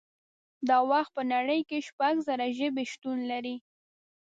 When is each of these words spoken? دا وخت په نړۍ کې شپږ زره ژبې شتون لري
دا 0.67 0.77
وخت 0.91 1.11
په 1.17 1.23
نړۍ 1.33 1.59
کې 1.69 1.85
شپږ 1.87 2.15
زره 2.27 2.45
ژبې 2.57 2.83
شتون 2.93 3.17
لري 3.31 3.55